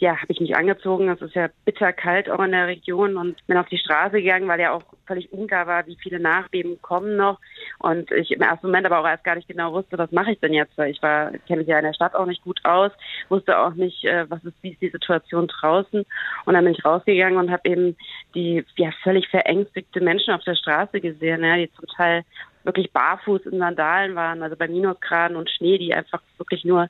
ja, 0.00 0.16
habe 0.16 0.32
ich 0.32 0.40
mich 0.40 0.56
angezogen. 0.56 1.08
Es 1.10 1.20
ist 1.20 1.34
ja 1.34 1.48
bitterkalt 1.64 2.30
auch 2.30 2.40
in 2.40 2.52
der 2.52 2.66
Region 2.66 3.16
und 3.16 3.46
bin 3.46 3.58
auf 3.58 3.68
die 3.68 3.78
Straße 3.78 4.22
gegangen, 4.22 4.48
weil 4.48 4.60
ja 4.60 4.72
auch 4.72 4.82
völlig 5.06 5.30
unklar 5.32 5.66
war, 5.66 5.86
wie 5.86 5.96
viele 6.02 6.18
Nachbeben 6.18 6.80
kommen 6.80 7.16
noch. 7.16 7.38
Und 7.78 8.10
ich 8.12 8.30
im 8.30 8.40
ersten 8.40 8.68
Moment 8.68 8.86
aber 8.86 9.00
auch 9.00 9.06
erst 9.06 9.24
gar 9.24 9.34
nicht 9.34 9.48
genau 9.48 9.72
wusste, 9.72 9.98
was 9.98 10.10
mache 10.10 10.32
ich 10.32 10.40
denn 10.40 10.54
jetzt, 10.54 10.76
weil 10.78 10.90
ich 10.90 11.02
war, 11.02 11.32
kenne 11.46 11.58
mich 11.58 11.68
ja 11.68 11.78
in 11.78 11.84
der 11.84 11.92
Stadt 11.92 12.14
auch 12.14 12.26
nicht 12.26 12.42
gut 12.42 12.60
aus, 12.64 12.92
wusste 13.28 13.58
auch 13.58 13.74
nicht, 13.74 14.04
äh, 14.04 14.28
was 14.30 14.42
ist, 14.44 14.56
wie 14.62 14.70
ist 14.70 14.80
die 14.80 14.88
Situation 14.88 15.48
draußen. 15.48 16.06
Und 16.46 16.54
dann 16.54 16.64
bin 16.64 16.74
ich 16.74 16.84
rausgegangen 16.84 17.38
und 17.38 17.50
habe 17.50 17.68
eben 17.68 17.96
die 18.34 18.64
ja 18.76 18.90
völlig 19.02 19.28
verängstigte 19.28 20.00
Menschen 20.00 20.32
auf 20.32 20.44
der 20.44 20.54
Straße 20.54 21.00
gesehen, 21.00 21.44
ja, 21.44 21.56
die 21.56 21.70
zum 21.72 21.86
Teil 21.88 22.24
wirklich 22.64 22.92
barfuß 22.92 23.46
in 23.46 23.58
Sandalen 23.58 24.14
waren, 24.14 24.42
also 24.42 24.56
bei 24.56 24.68
Minusgraden 24.68 25.36
und 25.36 25.50
Schnee, 25.50 25.78
die 25.78 25.94
einfach 25.94 26.20
wirklich 26.38 26.64
nur 26.64 26.88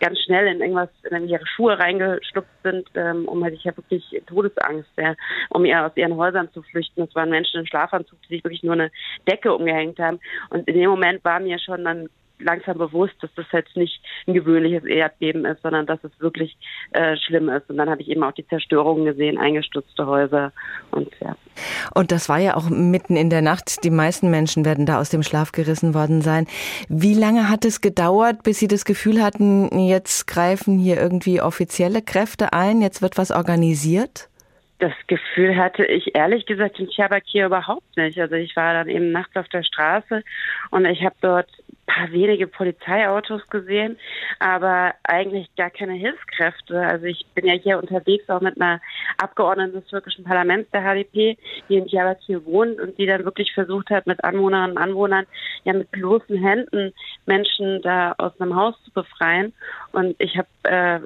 ganz 0.00 0.18
schnell 0.20 0.48
in 0.48 0.60
irgendwas, 0.60 0.88
in 1.08 1.28
ihre 1.28 1.46
Schuhe 1.46 1.78
reingeschlupft 1.78 2.50
sind, 2.64 2.88
ähm, 2.94 3.28
um 3.28 3.42
halt 3.44 3.54
ich 3.54 3.64
ja 3.64 3.76
wirklich 3.76 4.04
Todesangst, 4.26 4.90
ja, 4.96 5.14
um 5.50 5.64
ihr 5.64 5.86
aus 5.86 5.92
ihren 5.96 6.16
Häusern 6.16 6.50
zu 6.52 6.62
flüchten. 6.62 7.06
Das 7.06 7.14
waren 7.14 7.30
Menschen 7.30 7.60
in 7.60 7.66
Schlafanzug, 7.66 8.18
die 8.22 8.34
sich 8.34 8.44
wirklich 8.44 8.64
nur 8.64 8.74
eine 8.74 8.90
Decke 9.28 9.54
umgehängt 9.54 9.98
haben. 9.98 10.18
Und 10.50 10.66
in 10.66 10.74
dem 10.74 10.90
Moment 10.90 11.24
war 11.24 11.38
mir 11.38 11.58
schon 11.58 11.84
dann 11.84 12.08
langsam 12.42 12.78
bewusst, 12.78 13.14
dass 13.20 13.30
das 13.34 13.46
jetzt 13.52 13.76
nicht 13.76 14.00
ein 14.26 14.34
gewöhnliches 14.34 14.84
Erdbeben 14.84 15.44
ist, 15.44 15.62
sondern 15.62 15.86
dass 15.86 16.02
es 16.04 16.10
wirklich 16.20 16.56
äh, 16.92 17.16
schlimm 17.16 17.48
ist. 17.48 17.68
Und 17.70 17.76
dann 17.76 17.88
habe 17.88 18.02
ich 18.02 18.08
eben 18.08 18.22
auch 18.22 18.32
die 18.32 18.46
Zerstörungen 18.46 19.04
gesehen, 19.04 19.38
eingestürzte 19.38 20.06
Häuser 20.06 20.52
und 20.90 21.08
ja. 21.20 21.36
Und 21.94 22.12
das 22.12 22.28
war 22.28 22.38
ja 22.38 22.56
auch 22.56 22.70
mitten 22.70 23.16
in 23.16 23.30
der 23.30 23.42
Nacht. 23.42 23.84
Die 23.84 23.90
meisten 23.90 24.30
Menschen 24.30 24.64
werden 24.64 24.86
da 24.86 25.00
aus 25.00 25.10
dem 25.10 25.22
Schlaf 25.22 25.52
gerissen 25.52 25.94
worden 25.94 26.22
sein. 26.22 26.46
Wie 26.88 27.14
lange 27.14 27.48
hat 27.48 27.64
es 27.64 27.80
gedauert, 27.80 28.42
bis 28.42 28.58
Sie 28.58 28.68
das 28.68 28.84
Gefühl 28.84 29.22
hatten, 29.22 29.68
jetzt 29.78 30.26
greifen 30.26 30.78
hier 30.78 31.00
irgendwie 31.00 31.40
offizielle 31.40 32.02
Kräfte 32.02 32.52
ein, 32.52 32.80
jetzt 32.80 33.02
wird 33.02 33.18
was 33.18 33.30
organisiert? 33.30 34.28
das 34.82 34.92
Gefühl 35.06 35.56
hatte 35.56 35.84
ich 35.84 36.16
ehrlich 36.16 36.44
gesagt 36.44 36.80
in 36.80 36.88
Diyarbakir 36.88 37.46
überhaupt 37.46 37.96
nicht. 37.96 38.18
Also 38.18 38.34
ich 38.34 38.56
war 38.56 38.74
dann 38.74 38.88
eben 38.88 39.12
nachts 39.12 39.36
auf 39.36 39.48
der 39.48 39.62
Straße 39.62 40.24
und 40.72 40.84
ich 40.86 41.04
habe 41.04 41.14
dort 41.20 41.48
paar 41.86 42.10
wenige 42.12 42.46
Polizeiautos 42.46 43.46
gesehen, 43.48 43.98
aber 44.38 44.94
eigentlich 45.04 45.54
gar 45.56 45.70
keine 45.70 45.94
Hilfskräfte. 45.94 46.80
Also 46.80 47.06
ich 47.06 47.26
bin 47.34 47.46
ja 47.46 47.54
hier 47.54 47.78
unterwegs 47.78 48.28
auch 48.28 48.40
mit 48.40 48.60
einer 48.60 48.80
Abgeordneten 49.18 49.74
des 49.74 49.86
türkischen 49.86 50.24
Parlaments 50.24 50.70
der 50.70 50.82
HDP, 50.82 51.36
die 51.68 51.76
in 51.76 51.86
Diyarbakir 51.86 52.44
wohnt 52.44 52.80
und 52.80 52.98
die 52.98 53.06
dann 53.06 53.24
wirklich 53.24 53.52
versucht 53.52 53.90
hat, 53.90 54.06
mit 54.06 54.22
Anwohnerinnen 54.24 54.72
und 54.72 54.78
Anwohnern 54.78 55.26
ja 55.64 55.72
mit 55.72 55.90
bloßen 55.90 56.36
Händen 56.36 56.92
Menschen 57.26 57.82
da 57.82 58.14
aus 58.18 58.40
einem 58.40 58.56
Haus 58.56 58.74
zu 58.84 58.92
befreien. 58.92 59.52
Und 59.92 60.14
ich 60.18 60.38
habe 60.38 60.48
äh, 60.64 61.00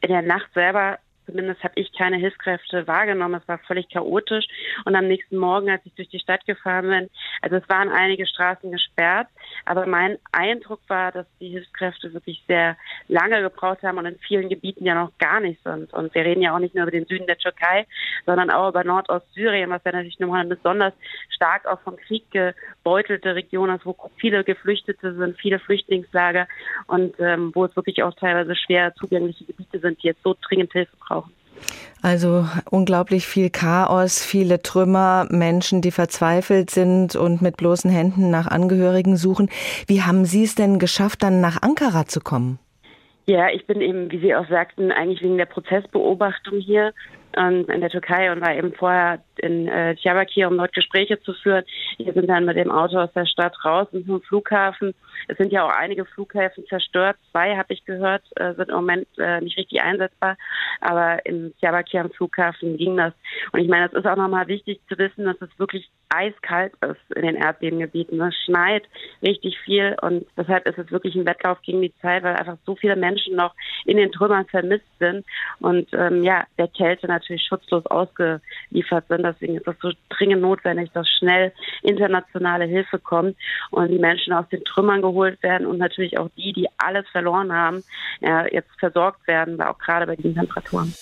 in 0.00 0.08
der 0.08 0.22
Nacht 0.22 0.52
selber 0.54 0.98
Zumindest 1.30 1.62
habe 1.62 1.74
ich 1.76 1.92
keine 1.92 2.16
Hilfskräfte 2.16 2.86
wahrgenommen. 2.86 3.40
Es 3.40 3.48
war 3.48 3.58
völlig 3.58 3.88
chaotisch. 3.88 4.46
Und 4.84 4.94
am 4.94 5.06
nächsten 5.06 5.36
Morgen, 5.36 5.70
als 5.70 5.84
ich 5.84 5.94
durch 5.94 6.08
die 6.08 6.18
Stadt 6.18 6.44
gefahren 6.46 6.88
bin, 6.88 7.10
also 7.42 7.56
es 7.56 7.68
waren 7.68 7.88
einige 7.88 8.26
Straßen 8.26 8.70
gesperrt, 8.70 9.28
aber 9.64 9.86
mein 9.86 10.18
Eindruck 10.32 10.80
war, 10.88 11.12
dass 11.12 11.26
die 11.40 11.50
Hilfskräfte 11.50 12.12
wirklich 12.12 12.42
sehr 12.48 12.76
lange 13.08 13.40
gebraucht 13.42 13.82
haben 13.82 13.98
und 13.98 14.06
in 14.06 14.18
vielen 14.18 14.48
Gebieten 14.48 14.84
ja 14.84 14.94
noch 14.94 15.16
gar 15.18 15.40
nicht 15.40 15.62
sind. 15.62 15.92
Und 15.92 16.14
wir 16.14 16.24
reden 16.24 16.42
ja 16.42 16.54
auch 16.54 16.58
nicht 16.58 16.74
nur 16.74 16.84
über 16.84 16.90
den 16.90 17.06
Süden 17.06 17.26
der 17.26 17.38
Türkei, 17.38 17.86
sondern 18.26 18.50
auch 18.50 18.70
über 18.70 18.84
Nordostsyrien, 18.84 19.70
was 19.70 19.84
ja 19.84 19.92
natürlich 19.92 20.18
nochmal 20.18 20.40
eine 20.40 20.56
besonders 20.56 20.94
stark 21.30 21.66
auch 21.66 21.80
vom 21.80 21.96
Krieg 21.96 22.24
gebeutelte 22.30 23.34
Region 23.34 23.70
ist, 23.70 23.86
wo 23.86 23.96
viele 24.16 24.44
Geflüchtete 24.44 25.14
sind, 25.14 25.38
viele 25.38 25.58
Flüchtlingslager 25.58 26.46
und 26.86 27.14
ähm, 27.18 27.52
wo 27.54 27.64
es 27.64 27.76
wirklich 27.76 28.02
auch 28.02 28.14
teilweise 28.14 28.54
schwer 28.56 28.94
zugängliche 28.94 29.44
Gebiete 29.44 29.78
sind, 29.78 30.02
die 30.02 30.08
jetzt 30.08 30.22
so 30.22 30.36
dringend 30.40 30.72
Hilfe 30.72 30.96
brauchen. 30.98 31.19
Also 32.02 32.46
unglaublich 32.70 33.26
viel 33.26 33.50
Chaos, 33.50 34.24
viele 34.24 34.62
Trümmer, 34.62 35.26
Menschen, 35.30 35.82
die 35.82 35.90
verzweifelt 35.90 36.70
sind 36.70 37.14
und 37.14 37.42
mit 37.42 37.56
bloßen 37.56 37.90
Händen 37.90 38.30
nach 38.30 38.46
Angehörigen 38.46 39.16
suchen. 39.16 39.50
Wie 39.86 40.02
haben 40.02 40.24
Sie 40.24 40.44
es 40.44 40.54
denn 40.54 40.78
geschafft, 40.78 41.22
dann 41.22 41.40
nach 41.40 41.60
Ankara 41.62 42.06
zu 42.06 42.20
kommen? 42.20 42.58
Ja, 43.26 43.48
ich 43.50 43.66
bin 43.66 43.80
eben, 43.80 44.10
wie 44.10 44.18
Sie 44.18 44.34
auch 44.34 44.48
sagten, 44.48 44.90
eigentlich 44.90 45.22
wegen 45.22 45.36
der 45.36 45.46
Prozessbeobachtung 45.46 46.58
hier 46.58 46.92
ähm, 47.36 47.66
in 47.68 47.80
der 47.80 47.90
Türkei 47.90 48.32
und 48.32 48.40
war 48.40 48.54
eben 48.54 48.72
vorher 48.72 49.20
in 49.36 49.68
äh, 49.68 49.94
Diyarbakir, 49.96 50.48
um 50.48 50.58
dort 50.58 50.72
Gespräche 50.72 51.20
zu 51.20 51.32
führen. 51.32 51.64
Wir 51.98 52.12
sind 52.12 52.28
dann 52.28 52.44
mit 52.44 52.56
dem 52.56 52.70
Auto 52.70 52.98
aus 52.98 53.12
der 53.12 53.26
Stadt 53.26 53.56
raus 53.64 53.88
und 53.92 54.06
zum 54.06 54.22
Flughafen. 54.22 54.94
Es 55.28 55.36
sind 55.38 55.52
ja 55.52 55.64
auch 55.64 55.72
einige 55.72 56.04
Flughäfen 56.04 56.64
zerstört. 56.66 57.16
Zwei, 57.30 57.56
habe 57.56 57.72
ich 57.72 57.84
gehört, 57.84 58.22
äh, 58.36 58.54
sind 58.54 58.68
im 58.68 58.74
Moment 58.76 59.08
äh, 59.18 59.40
nicht 59.40 59.56
richtig 59.56 59.82
einsetzbar. 59.82 60.36
Aber 60.80 61.24
im 61.26 61.54
Diyarbakir 61.60 62.00
am 62.00 62.10
Flughafen 62.10 62.76
ging 62.76 62.96
das. 62.96 63.14
Und 63.52 63.60
ich 63.60 63.68
meine, 63.68 63.86
es 63.86 63.92
ist 63.92 64.06
auch 64.06 64.16
nochmal 64.16 64.48
wichtig 64.48 64.80
zu 64.88 64.98
wissen, 64.98 65.24
dass 65.24 65.40
es 65.40 65.58
wirklich 65.58 65.90
eiskalt 66.10 66.72
ist 66.82 67.16
in 67.16 67.22
den 67.22 67.36
Erdbebengebieten. 67.36 68.20
Es 68.20 68.34
schneit 68.44 68.84
richtig 69.22 69.58
viel 69.60 69.96
und 70.02 70.26
deshalb 70.36 70.68
ist 70.68 70.78
es 70.78 70.90
wirklich 70.90 71.14
ein 71.14 71.26
Wettlauf 71.26 71.62
gegen 71.62 71.82
die 71.82 71.94
Zeit, 72.02 72.24
weil 72.24 72.34
einfach 72.34 72.58
so 72.66 72.74
viele 72.74 72.96
Menschen 72.96 73.36
noch 73.36 73.54
in 73.84 73.96
den 73.96 74.10
Trümmern 74.10 74.46
vermisst 74.46 74.86
sind 74.98 75.24
und 75.60 75.88
ähm, 75.92 76.24
ja, 76.24 76.44
der 76.58 76.68
Kälte 76.68 77.06
natürlich 77.06 77.19
schutzlos 77.20 77.86
ausgeliefert 77.86 79.04
sind. 79.08 79.22
Deswegen 79.22 79.56
ist 79.56 79.66
es 79.66 79.76
so 79.80 79.90
dringend 80.08 80.42
notwendig, 80.42 80.90
dass 80.92 81.08
schnell 81.08 81.52
internationale 81.82 82.64
Hilfe 82.64 82.98
kommt 82.98 83.36
und 83.70 83.88
die 83.88 83.98
Menschen 83.98 84.32
aus 84.32 84.48
den 84.48 84.64
Trümmern 84.64 85.02
geholt 85.02 85.42
werden 85.42 85.66
und 85.66 85.78
natürlich 85.78 86.18
auch 86.18 86.28
die, 86.36 86.52
die 86.52 86.68
alles 86.78 87.06
verloren 87.08 87.52
haben, 87.52 87.82
jetzt 88.50 88.70
versorgt 88.78 89.26
werden, 89.26 89.60
auch 89.60 89.78
gerade 89.78 90.06
bei 90.06 90.16
diesen 90.16 90.34
Temperaturen. 90.34 90.92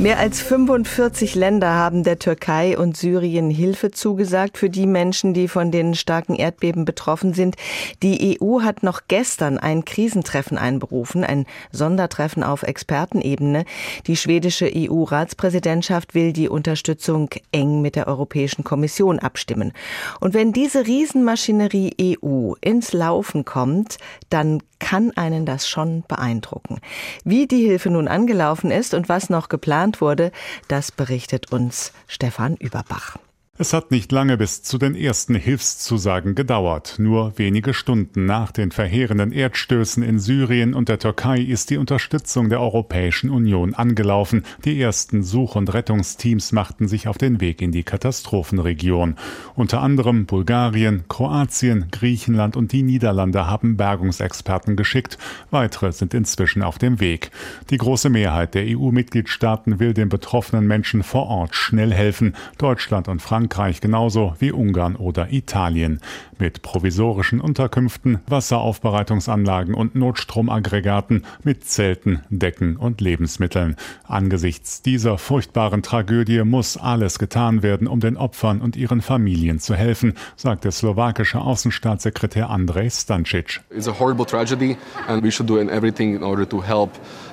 Mehr 0.00 0.18
als 0.18 0.40
45 0.40 1.34
Länder 1.34 1.74
haben 1.74 2.04
der 2.04 2.18
Türkei 2.18 2.78
und 2.78 2.96
Syrien 2.96 3.50
Hilfe 3.50 3.90
zugesagt 3.90 4.56
für 4.56 4.70
die 4.70 4.86
Menschen, 4.86 5.34
die 5.34 5.46
von 5.46 5.70
den 5.70 5.94
starken 5.94 6.36
Erdbeben 6.36 6.86
betroffen 6.86 7.34
sind. 7.34 7.56
Die 8.02 8.40
EU 8.40 8.62
hat 8.62 8.82
noch 8.82 9.02
gestern 9.08 9.58
ein 9.58 9.84
Krisentreffen 9.84 10.56
einberufen, 10.56 11.22
ein 11.22 11.44
Sondertreffen 11.70 12.42
auf 12.42 12.62
Expertenebene. 12.62 13.66
Die 14.06 14.16
schwedische 14.16 14.72
EU-Ratspräsidentschaft 14.74 16.14
will 16.14 16.32
die 16.32 16.48
Unterstützung 16.48 17.28
eng 17.52 17.82
mit 17.82 17.94
der 17.94 18.08
Europäischen 18.08 18.64
Kommission 18.64 19.18
abstimmen. 19.18 19.74
Und 20.18 20.32
wenn 20.32 20.54
diese 20.54 20.86
Riesenmaschinerie 20.86 22.16
EU 22.24 22.54
ins 22.62 22.94
Laufen 22.94 23.44
kommt, 23.44 23.98
dann 24.30 24.62
kann 24.80 25.12
einen 25.16 25.46
das 25.46 25.68
schon 25.68 26.02
beeindrucken. 26.08 26.80
Wie 27.22 27.46
die 27.46 27.64
Hilfe 27.64 27.90
nun 27.90 28.08
angelaufen 28.08 28.72
ist 28.72 28.94
und 28.94 29.08
was 29.08 29.30
noch 29.30 29.48
geplant 29.48 30.00
wurde, 30.00 30.32
das 30.66 30.90
berichtet 30.90 31.52
uns 31.52 31.92
Stefan 32.08 32.56
Überbach. 32.56 33.16
Es 33.60 33.74
hat 33.74 33.90
nicht 33.90 34.10
lange 34.10 34.38
bis 34.38 34.62
zu 34.62 34.78
den 34.78 34.94
ersten 34.94 35.34
Hilfszusagen 35.34 36.34
gedauert. 36.34 36.94
Nur 36.96 37.36
wenige 37.36 37.74
Stunden 37.74 38.24
nach 38.24 38.52
den 38.52 38.70
verheerenden 38.70 39.32
Erdstößen 39.32 40.02
in 40.02 40.18
Syrien 40.18 40.72
und 40.72 40.88
der 40.88 40.98
Türkei 40.98 41.40
ist 41.40 41.68
die 41.68 41.76
Unterstützung 41.76 42.48
der 42.48 42.62
Europäischen 42.62 43.28
Union 43.28 43.74
angelaufen. 43.74 44.44
Die 44.64 44.80
ersten 44.80 45.22
Such- 45.22 45.56
und 45.56 45.74
Rettungsteams 45.74 46.52
machten 46.52 46.88
sich 46.88 47.06
auf 47.06 47.18
den 47.18 47.42
Weg 47.42 47.60
in 47.60 47.70
die 47.70 47.82
Katastrophenregion. 47.82 49.16
Unter 49.56 49.82
anderem 49.82 50.24
Bulgarien, 50.24 51.04
Kroatien, 51.08 51.88
Griechenland 51.90 52.56
und 52.56 52.72
die 52.72 52.82
Niederlande 52.82 53.46
haben 53.46 53.76
Bergungsexperten 53.76 54.74
geschickt. 54.74 55.18
Weitere 55.50 55.92
sind 55.92 56.14
inzwischen 56.14 56.62
auf 56.62 56.78
dem 56.78 56.98
Weg. 56.98 57.30
Die 57.68 57.76
große 57.76 58.08
Mehrheit 58.08 58.54
der 58.54 58.64
EU-Mitgliedstaaten 58.68 59.80
will 59.80 59.92
den 59.92 60.08
betroffenen 60.08 60.66
Menschen 60.66 61.02
vor 61.02 61.26
Ort 61.26 61.54
schnell 61.54 61.92
helfen. 61.92 62.34
Deutschland 62.56 63.06
und 63.06 63.20
Frankreich 63.20 63.49
Frankreich 63.50 63.80
genauso 63.80 64.34
wie 64.38 64.52
Ungarn 64.52 64.94
oder 64.94 65.32
Italien. 65.32 65.98
Mit 66.38 66.62
provisorischen 66.62 67.40
Unterkünften, 67.40 68.20
Wasseraufbereitungsanlagen 68.28 69.74
und 69.74 69.96
Notstromaggregaten, 69.96 71.26
mit 71.42 71.64
Zelten, 71.64 72.20
Decken 72.30 72.76
und 72.76 73.00
Lebensmitteln. 73.00 73.74
Angesichts 74.04 74.82
dieser 74.82 75.18
furchtbaren 75.18 75.82
Tragödie 75.82 76.44
muss 76.44 76.76
alles 76.76 77.18
getan 77.18 77.64
werden, 77.64 77.88
um 77.88 77.98
den 77.98 78.16
Opfern 78.16 78.60
und 78.60 78.76
ihren 78.76 79.00
Familien 79.00 79.58
zu 79.58 79.74
helfen, 79.74 80.14
sagt 80.36 80.62
der 80.62 80.70
slowakische 80.70 81.40
Außenstaatssekretär 81.40 82.50
Andrej 82.50 82.90
Stancic. 82.90 83.62
It's 83.70 83.88
a 83.88 83.98
horrible 83.98 84.24
tragedy 84.24 84.76
and 85.08 85.24
we 85.24 85.30
should 85.32 85.50
do 85.50 85.58
everything 85.58 86.14
in 86.14 86.22
order 86.22 86.48
to 86.48 86.62
help 86.62 86.90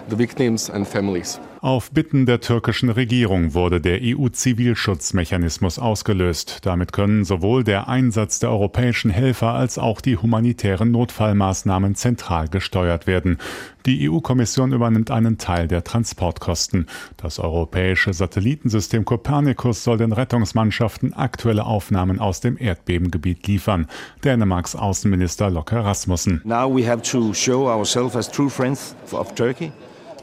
the 0.10 0.18
victims 0.18 0.68
and 0.68 0.88
families. 0.88 1.40
Auf 1.68 1.92
Bitten 1.92 2.26
der 2.26 2.40
türkischen 2.40 2.90
Regierung 2.90 3.54
wurde 3.54 3.82
der 3.82 4.00
EU-Zivilschutzmechanismus 4.02 5.80
ausgelöst. 5.80 6.60
Damit 6.62 6.94
können 6.94 7.26
sowohl 7.26 7.66
der 7.66 7.90
Einsatz 7.90 8.40
der 8.40 8.52
europäischen 8.52 9.12
Helfer 9.12 9.52
als 9.52 9.78
auch 9.78 10.00
die 10.00 10.16
humanitären 10.16 10.92
Notfallmaßnahmen 10.92 11.96
zentral 11.96 12.48
gesteuert 12.48 13.06
werden. 13.06 13.38
Die 13.86 14.10
EU-Kommission 14.10 14.72
übernimmt 14.72 15.12
einen 15.12 15.38
Teil 15.38 15.68
der 15.68 15.84
Transportkosten. 15.84 16.88
Das 17.18 17.38
europäische 17.38 18.14
Satellitensystem 18.14 19.04
Copernicus 19.04 19.84
soll 19.84 19.98
den 19.98 20.14
Rettungsmannschaften 20.14 21.14
aktuelle 21.16 21.66
Aufnahmen 21.66 22.20
aus 22.20 22.40
dem 22.40 22.58
Erdbebengebiet 22.58 23.46
liefern. 23.46 23.88
Dänemarks 24.24 24.78
Außenminister 24.78 25.50
Locke 25.50 25.84
Rasmussen. 25.84 26.40
Now 26.46 26.74
we 26.74 26.90
have 26.90 27.02
to 27.02 27.34
show 27.34 27.68
ourselves 27.68 28.16
as 28.16 28.32
true 28.32 28.50
friends 28.50 28.96
of 29.12 29.36
Turkey. 29.36 29.74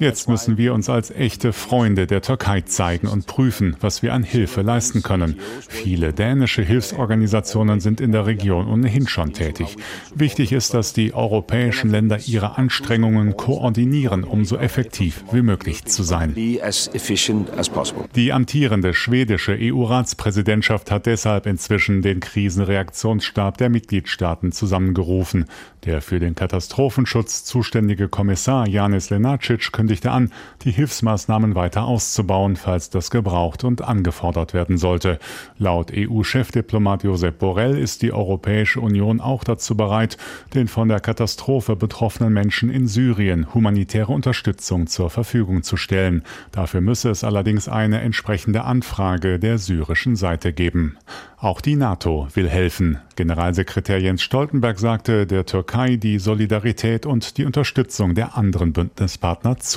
Jetzt 0.00 0.28
müssen 0.28 0.58
wir 0.58 0.74
uns 0.74 0.88
als 0.88 1.10
echte 1.10 1.52
Freunde 1.52 2.06
der 2.06 2.20
Türkei 2.20 2.62
zeigen 2.62 3.06
und 3.06 3.26
prüfen, 3.26 3.76
was 3.80 4.02
wir 4.02 4.12
an 4.12 4.24
Hilfe 4.24 4.62
leisten 4.62 5.02
können. 5.02 5.38
Viele 5.68 6.12
dänische 6.12 6.62
Hilfsorganisationen 6.62 7.80
sind 7.80 8.00
in 8.00 8.10
der 8.10 8.26
Region 8.26 8.66
ohnehin 8.66 9.06
schon 9.06 9.32
tätig. 9.32 9.76
Wichtig 10.14 10.52
ist, 10.52 10.74
dass 10.74 10.92
die 10.92 11.14
europäischen 11.14 11.90
Länder 11.90 12.18
ihre 12.26 12.58
Anstrengungen 12.58 13.36
koordinieren, 13.36 14.24
um 14.24 14.44
so 14.44 14.56
effektiv 14.56 15.24
wie 15.32 15.42
möglich 15.42 15.84
zu 15.84 16.02
sein. 16.02 16.34
Die 16.34 18.32
amtierende 18.32 18.94
schwedische 18.94 19.56
EU-Ratspräsidentschaft 19.60 20.90
hat 20.90 21.06
deshalb 21.06 21.46
inzwischen 21.46 22.02
den 22.02 22.20
Krisenreaktionsstab 22.20 23.58
der 23.58 23.68
Mitgliedstaaten 23.68 24.52
zusammengerufen. 24.52 25.46
Der 25.84 26.00
für 26.00 26.18
den 26.18 26.34
Katastrophenschutz 26.34 27.44
zuständige 27.44 28.08
Kommissar 28.08 28.66
Janis 28.66 29.10
Lenacic 29.10 29.70
kündigte 29.84 30.10
an, 30.10 30.30
die 30.62 30.70
Hilfsmaßnahmen 30.70 31.54
weiter 31.54 31.84
auszubauen, 31.84 32.56
falls 32.56 32.88
das 32.88 33.10
gebraucht 33.10 33.64
und 33.64 33.82
angefordert 33.82 34.54
werden 34.54 34.78
sollte. 34.78 35.18
Laut 35.58 35.92
EU-Chefdiplomat 35.94 37.04
Josep 37.04 37.38
Borrell 37.38 37.76
ist 37.76 38.00
die 38.00 38.10
Europäische 38.10 38.80
Union 38.80 39.20
auch 39.20 39.44
dazu 39.44 39.76
bereit, 39.76 40.16
den 40.54 40.68
von 40.68 40.88
der 40.88 41.00
Katastrophe 41.00 41.76
betroffenen 41.76 42.32
Menschen 42.32 42.70
in 42.70 42.86
Syrien 42.86 43.52
humanitäre 43.52 44.10
Unterstützung 44.10 44.86
zur 44.86 45.10
Verfügung 45.10 45.62
zu 45.62 45.76
stellen. 45.76 46.22
Dafür 46.50 46.80
müsse 46.80 47.10
es 47.10 47.22
allerdings 47.22 47.68
eine 47.68 48.00
entsprechende 48.00 48.64
Anfrage 48.64 49.38
der 49.38 49.58
syrischen 49.58 50.16
Seite 50.16 50.54
geben. 50.54 50.96
Auch 51.44 51.60
die 51.60 51.76
NATO 51.76 52.26
will 52.32 52.48
helfen. 52.48 53.00
Generalsekretär 53.16 54.00
Jens 54.00 54.22
Stoltenberg 54.22 54.78
sagte 54.78 55.26
der 55.26 55.44
Türkei 55.44 55.96
die 55.96 56.18
Solidarität 56.18 57.04
und 57.04 57.36
die 57.36 57.44
Unterstützung 57.44 58.14
der 58.14 58.38
anderen 58.38 58.72
Bündnispartner 58.72 59.58
zu. 59.58 59.73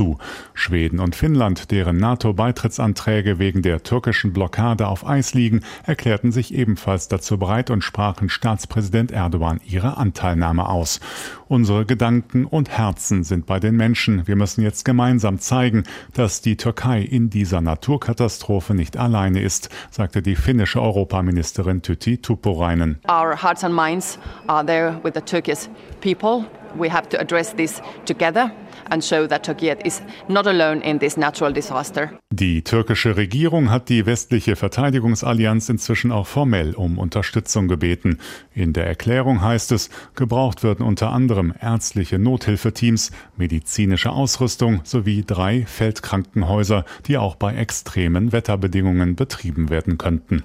Schweden 0.53 0.99
und 0.99 1.15
Finnland, 1.15 1.71
deren 1.71 1.97
NATO-Beitrittsanträge 1.97 3.39
wegen 3.39 3.61
der 3.61 3.83
türkischen 3.83 4.33
Blockade 4.33 4.87
auf 4.87 5.07
Eis 5.07 5.33
liegen, 5.33 5.61
erklärten 5.83 6.31
sich 6.31 6.53
ebenfalls 6.53 7.07
dazu 7.07 7.37
bereit 7.37 7.69
und 7.69 7.83
sprachen 7.83 8.29
Staatspräsident 8.29 9.11
Erdogan 9.11 9.59
ihre 9.65 9.97
Anteilnahme 9.97 10.69
aus. 10.69 10.99
Unsere 11.47 11.85
Gedanken 11.85 12.45
und 12.45 12.69
Herzen 12.69 13.23
sind 13.23 13.45
bei 13.45 13.59
den 13.59 13.75
Menschen. 13.75 14.27
Wir 14.27 14.35
müssen 14.35 14.61
jetzt 14.61 14.83
gemeinsam 14.83 15.39
zeigen, 15.39 15.83
dass 16.13 16.41
die 16.41 16.57
Türkei 16.57 17.01
in 17.01 17.29
dieser 17.29 17.61
Naturkatastrophe 17.61 18.73
nicht 18.73 18.97
alleine 18.97 19.41
ist, 19.41 19.69
sagte 19.89 20.21
die 20.21 20.35
finnische 20.35 20.81
Europaministerin 20.81 21.37
Ministerin 21.37 21.81
Tytti 21.81 22.17
Tuppurainen. 22.17 22.99
Our 23.07 23.35
hearts 23.35 23.63
and 23.63 23.73
minds 23.75 24.17
are 24.47 24.65
there 24.65 24.99
with 25.03 25.13
the 25.13 25.21
Turkish 25.21 25.69
people. 26.01 26.45
We 26.77 26.91
have 26.91 27.09
to 27.09 27.19
address 27.19 27.55
this 27.55 27.81
together 28.05 28.51
and 28.89 29.03
show 29.03 29.27
that 29.27 29.43
Turkey 29.43 29.69
is 29.83 30.01
not 30.27 30.47
alone 30.47 30.81
in 30.81 30.99
this 30.99 31.17
natural 31.17 31.53
disaster. 31.53 32.11
Die 32.31 32.61
türkische 32.63 33.17
Regierung 33.17 33.71
hat 33.71 33.89
die 33.89 34.05
westliche 34.05 34.55
Verteidigungsallianz 34.55 35.69
inzwischen 35.69 36.11
auch 36.11 36.27
formell 36.27 36.73
um 36.75 36.97
Unterstützung 36.99 37.67
gebeten. 37.67 38.19
In 38.53 38.73
der 38.73 38.85
Erklärung 38.85 39.41
heißt 39.41 39.71
es, 39.71 39.89
gebraucht 40.15 40.63
würden 40.63 40.85
unter 40.85 41.11
anderem 41.11 41.53
ärztliche 41.59 42.19
Nothilfeteams, 42.19 43.11
medizinische 43.37 44.11
Ausrüstung 44.11 44.81
sowie 44.83 45.23
drei 45.25 45.65
Feldkrankenhäuser, 45.65 46.85
die 47.07 47.17
auch 47.17 47.35
bei 47.35 47.55
extremen 47.55 48.31
Wetterbedingungen 48.31 49.15
betrieben 49.15 49.69
werden 49.69 49.97
könnten. 49.97 50.43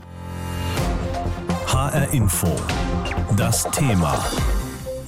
HR 1.66 2.12
Info. 2.12 2.48
Das 3.36 3.70
Thema. 3.70 4.18